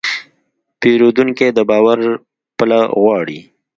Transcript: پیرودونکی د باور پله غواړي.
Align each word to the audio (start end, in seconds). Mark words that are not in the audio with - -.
پیرودونکی 0.79 1.47
د 1.57 1.59
باور 1.69 1.99
پله 2.57 2.79
غواړي. 3.01 3.39